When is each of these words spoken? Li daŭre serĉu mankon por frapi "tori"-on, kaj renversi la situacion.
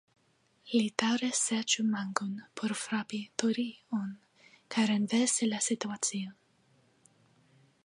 Li 0.69 0.85
daŭre 1.01 1.27
serĉu 1.39 1.85
mankon 1.89 2.31
por 2.61 2.73
frapi 2.85 3.21
"tori"-on, 3.43 4.09
kaj 4.77 4.89
renversi 4.93 5.53
la 5.53 5.63
situacion. 5.69 6.35